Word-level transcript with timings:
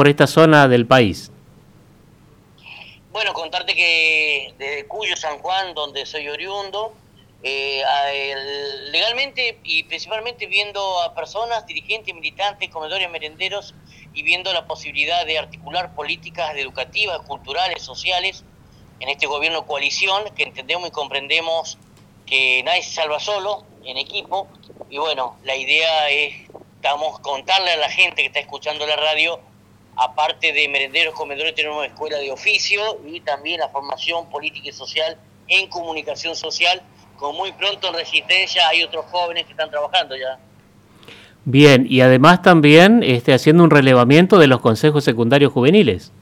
por 0.00 0.08
esta 0.08 0.26
zona 0.26 0.66
del 0.66 0.86
país? 0.86 1.30
Bueno, 3.12 3.34
contarte 3.34 3.74
que 3.74 4.54
desde 4.56 4.86
Cuyo, 4.86 5.14
San 5.14 5.40
Juan, 5.40 5.74
donde 5.74 6.06
soy 6.06 6.26
oriundo, 6.26 6.94
eh, 7.42 7.82
legalmente 8.92 9.58
y 9.62 9.82
principalmente 9.82 10.46
viendo 10.46 11.02
a 11.02 11.14
personas, 11.14 11.66
dirigentes, 11.66 12.14
militantes, 12.14 12.70
comedores, 12.70 13.10
merenderos 13.10 13.74
y 14.14 14.22
viendo 14.22 14.50
la 14.54 14.66
posibilidad 14.66 15.26
de 15.26 15.36
articular 15.36 15.94
políticas 15.94 16.56
educativas, 16.56 17.20
culturales, 17.26 17.82
sociales 17.82 18.42
en 19.00 19.10
este 19.10 19.26
gobierno 19.26 19.66
coalición 19.66 20.34
que 20.34 20.44
entendemos 20.44 20.88
y 20.88 20.92
comprendemos 20.92 21.76
que 22.24 22.62
nadie 22.62 22.82
se 22.84 22.94
salva 22.94 23.20
solo, 23.20 23.66
en 23.84 23.98
equipo, 23.98 24.48
y 24.88 24.96
bueno, 24.96 25.36
la 25.44 25.56
idea 25.56 26.08
es, 26.08 26.48
estamos 26.76 27.20
contarle 27.20 27.72
a 27.72 27.76
la 27.76 27.90
gente 27.90 28.22
que 28.22 28.28
está 28.28 28.40
escuchando 28.40 28.86
la 28.86 28.96
radio, 28.96 29.40
aparte 30.00 30.52
de 30.52 30.68
merenderos, 30.68 31.14
comedores, 31.14 31.54
tenemos 31.54 31.78
una 31.78 31.86
escuela 31.86 32.18
de 32.18 32.32
oficio 32.32 32.80
y 33.06 33.20
también 33.20 33.60
la 33.60 33.68
formación 33.68 34.28
política 34.30 34.68
y 34.68 34.72
social 34.72 35.18
en 35.46 35.68
comunicación 35.68 36.34
social 36.34 36.82
como 37.20 37.34
muy 37.34 37.52
pronto 37.52 37.88
en 37.88 37.94
Resistencia 37.94 38.66
hay 38.68 38.82
otros 38.82 39.04
jóvenes 39.10 39.44
que 39.44 39.50
están 39.50 39.70
trabajando 39.70 40.16
ya. 40.16 40.38
Bien, 41.44 41.86
y 41.88 42.00
además 42.00 42.40
también 42.42 43.02
este, 43.02 43.34
haciendo 43.34 43.62
un 43.62 43.70
relevamiento 43.70 44.38
de 44.38 44.46
los 44.46 44.60
consejos 44.60 45.04
secundarios 45.04 45.52
juveniles. 45.52 46.12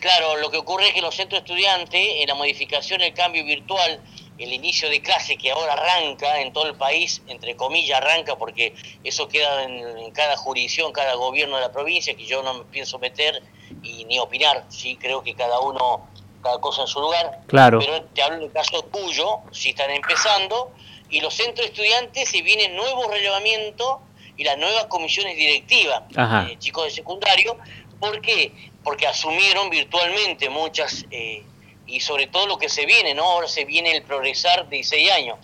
Claro, 0.00 0.38
lo 0.40 0.50
que 0.50 0.56
ocurre 0.56 0.88
es 0.88 0.94
que 0.94 1.02
los 1.02 1.14
centros 1.14 1.42
estudiantes, 1.42 2.00
en 2.20 2.26
la 2.26 2.34
modificación, 2.34 3.00
el 3.00 3.14
cambio 3.14 3.44
virtual, 3.44 4.00
el 4.40 4.52
inicio 4.52 4.88
de 4.88 5.02
clase 5.02 5.36
que 5.36 5.50
ahora 5.50 5.74
arranca 5.74 6.40
en 6.40 6.52
todo 6.52 6.66
el 6.66 6.74
país, 6.74 7.22
entre 7.28 7.56
comillas 7.56 8.00
arranca 8.00 8.36
porque 8.36 8.74
eso 9.04 9.28
queda 9.28 9.64
en, 9.64 10.10
cada 10.12 10.36
jurisdicción, 10.36 10.92
cada 10.92 11.14
gobierno 11.14 11.56
de 11.56 11.62
la 11.62 11.72
provincia, 11.72 12.14
que 12.14 12.26
yo 12.26 12.42
no 12.42 12.54
me 12.54 12.64
pienso 12.64 12.98
meter 12.98 13.42
y 13.82 14.04
ni 14.06 14.18
opinar, 14.18 14.64
sí 14.68 14.96
creo 14.96 15.22
que 15.22 15.34
cada 15.34 15.60
uno 15.60 16.08
cada 16.42 16.58
cosa 16.58 16.82
en 16.82 16.88
su 16.88 17.00
lugar. 17.00 17.40
Claro. 17.46 17.78
Pero 17.80 18.02
te 18.04 18.22
hablo 18.22 18.40
del 18.40 18.52
caso 18.52 18.82
tuyo, 18.84 19.40
si 19.52 19.70
están 19.70 19.90
empezando, 19.90 20.72
y 21.10 21.20
los 21.20 21.34
centros 21.34 21.66
estudiantes 21.66 22.28
se 22.28 22.42
vienen 22.42 22.76
nuevos 22.76 23.08
relevamientos 23.08 23.98
y 24.36 24.44
las 24.44 24.56
nuevas 24.56 24.86
comisiones 24.86 25.36
directivas, 25.36 26.02
eh, 26.48 26.56
chicos 26.58 26.84
de 26.84 26.90
secundario, 26.90 27.58
¿por 27.98 28.20
qué? 28.20 28.52
Porque 28.82 29.06
asumieron 29.06 29.68
virtualmente 29.68 30.48
muchas, 30.48 31.04
eh, 31.10 31.44
y 31.90 32.00
sobre 32.00 32.26
todo 32.26 32.46
lo 32.46 32.58
que 32.58 32.68
se 32.68 32.86
viene, 32.86 33.14
¿no? 33.14 33.24
Ahora 33.24 33.48
se 33.48 33.64
viene 33.64 33.96
el 33.96 34.02
progresar 34.02 34.68
de 34.68 34.76
16 34.76 35.10
años. 35.12 35.38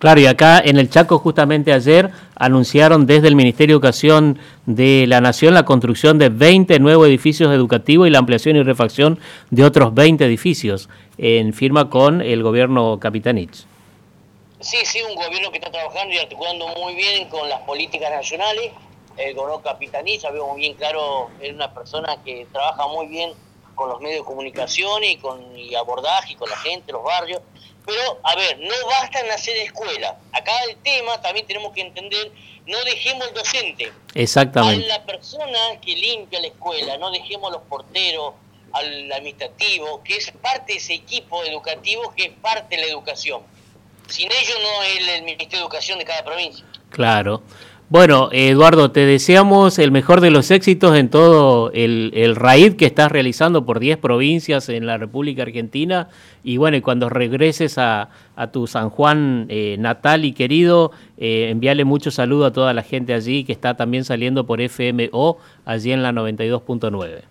Claro, 0.00 0.18
y 0.18 0.26
acá 0.26 0.62
en 0.64 0.78
el 0.78 0.88
Chaco 0.88 1.18
justamente 1.18 1.74
ayer 1.74 2.10
anunciaron 2.34 3.04
desde 3.04 3.28
el 3.28 3.36
Ministerio 3.36 3.74
de 3.74 3.76
Educación 3.76 4.38
de 4.64 5.04
la 5.06 5.20
Nación 5.20 5.52
la 5.52 5.66
construcción 5.66 6.18
de 6.18 6.30
20 6.30 6.78
nuevos 6.78 7.06
edificios 7.06 7.52
educativos 7.52 8.08
y 8.08 8.10
la 8.10 8.18
ampliación 8.18 8.56
y 8.56 8.62
refacción 8.62 9.20
de 9.50 9.62
otros 9.62 9.92
20 9.92 10.24
edificios, 10.24 10.88
en 11.18 11.52
firma 11.52 11.90
con 11.90 12.22
el 12.22 12.42
gobierno 12.42 12.98
Capitanich. 12.98 13.66
Sí, 14.60 14.78
sí, 14.84 15.00
un 15.06 15.16
gobierno 15.16 15.50
que 15.50 15.58
está 15.58 15.70
trabajando 15.70 16.14
y 16.14 16.18
articulando 16.18 16.66
muy 16.68 16.94
bien 16.94 17.28
con 17.28 17.46
las 17.50 17.60
políticas 17.60 18.10
nacionales. 18.10 18.72
El 19.18 19.34
gobierno 19.34 19.60
Capitanich, 19.60 20.22
sabemos 20.22 20.56
bien 20.56 20.72
claro, 20.74 21.28
es 21.42 21.52
una 21.52 21.74
persona 21.74 22.16
que 22.24 22.46
trabaja 22.50 22.86
muy 22.88 23.06
bien 23.08 23.32
con 23.80 23.88
los 23.88 24.00
medios 24.02 24.20
de 24.20 24.24
comunicación 24.26 25.02
y 25.04 25.16
con 25.16 25.56
y 25.56 25.74
abordaje 25.74 26.34
y 26.34 26.36
con 26.36 26.50
la 26.50 26.56
gente, 26.58 26.92
los 26.92 27.02
barrios. 27.02 27.40
Pero, 27.86 28.20
a 28.22 28.36
ver, 28.36 28.58
no 28.58 28.74
basta 28.86 29.20
en 29.20 29.30
hacer 29.30 29.56
escuela. 29.56 30.18
Acá 30.32 30.52
el 30.68 30.76
tema 30.82 31.18
también 31.22 31.46
tenemos 31.46 31.72
que 31.72 31.80
entender, 31.80 32.30
no 32.66 32.76
dejemos 32.84 33.28
el 33.28 33.32
docente. 33.32 33.90
Exactamente. 34.14 34.84
A 34.84 34.98
la 34.98 35.06
persona 35.06 35.58
que 35.80 35.96
limpia 35.96 36.42
la 36.42 36.48
escuela, 36.48 36.98
no 36.98 37.10
dejemos 37.10 37.50
los 37.50 37.62
porteros, 37.62 38.34
al 38.72 39.10
administrativo, 39.12 40.02
que 40.04 40.18
es 40.18 40.30
parte 40.42 40.74
de 40.74 40.78
ese 40.78 40.92
equipo 40.92 41.42
educativo 41.42 42.12
que 42.14 42.24
es 42.24 42.32
parte 42.32 42.76
de 42.76 42.82
la 42.82 42.88
educación. 42.88 43.40
Sin 44.08 44.30
ellos 44.30 44.58
no 44.62 44.82
es 44.82 45.08
el 45.08 45.22
Ministerio 45.22 45.60
de 45.60 45.64
Educación 45.64 45.98
de 45.98 46.04
cada 46.04 46.22
provincia. 46.22 46.66
Claro. 46.90 47.42
Bueno, 47.90 48.28
Eduardo, 48.30 48.92
te 48.92 49.04
deseamos 49.04 49.80
el 49.80 49.90
mejor 49.90 50.20
de 50.20 50.30
los 50.30 50.52
éxitos 50.52 50.96
en 50.96 51.08
todo 51.08 51.72
el, 51.72 52.36
RAID 52.36 52.76
que 52.76 52.86
estás 52.86 53.10
realizando 53.10 53.66
por 53.66 53.80
10 53.80 53.98
provincias 53.98 54.68
en 54.68 54.86
la 54.86 54.96
República 54.96 55.42
Argentina. 55.42 56.08
Y 56.44 56.56
bueno, 56.56 56.80
cuando 56.82 57.08
regreses 57.08 57.78
a, 57.78 58.10
tu 58.52 58.68
San 58.68 58.90
Juan 58.90 59.46
eh, 59.48 59.74
natal 59.80 60.24
y 60.24 60.34
querido, 60.34 60.92
eh, 61.18 61.48
envíale 61.50 61.84
mucho 61.84 62.12
saludo 62.12 62.46
a 62.46 62.52
toda 62.52 62.72
la 62.74 62.84
gente 62.84 63.12
allí 63.12 63.42
que 63.42 63.50
está 63.50 63.76
también 63.76 64.04
saliendo 64.04 64.46
por 64.46 64.60
FMO, 64.60 65.38
allí 65.64 65.90
en 65.90 66.04
la 66.04 66.12
92.9. 66.12 67.22